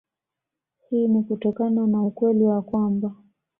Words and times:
Hii 0.89 1.07
ni 1.07 1.23
kutokana 1.23 1.87
na 1.87 2.03
ukweli 2.03 2.43
wa 2.43 2.61
kwamba 2.61 3.15